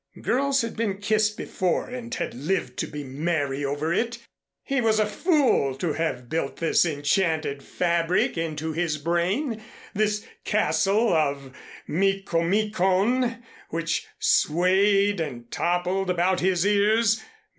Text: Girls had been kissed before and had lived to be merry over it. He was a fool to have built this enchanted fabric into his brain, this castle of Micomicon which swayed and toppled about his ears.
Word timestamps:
Girls 0.23 0.61
had 0.63 0.75
been 0.75 0.97
kissed 0.97 1.37
before 1.37 1.87
and 1.87 2.11
had 2.15 2.33
lived 2.33 2.75
to 2.77 2.87
be 2.87 3.03
merry 3.03 3.63
over 3.63 3.93
it. 3.93 4.17
He 4.63 4.81
was 4.81 4.99
a 4.99 5.05
fool 5.05 5.75
to 5.75 5.93
have 5.93 6.27
built 6.27 6.55
this 6.57 6.87
enchanted 6.87 7.61
fabric 7.61 8.35
into 8.35 8.73
his 8.73 8.97
brain, 8.97 9.61
this 9.93 10.25
castle 10.43 11.13
of 11.13 11.55
Micomicon 11.87 13.43
which 13.69 14.07
swayed 14.17 15.19
and 15.21 15.51
toppled 15.51 16.09
about 16.09 16.39
his 16.39 16.65
ears. 16.65 17.21